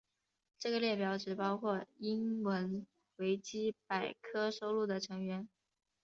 [0.57, 5.47] 这个列表只包括英文维基百科收录的成员。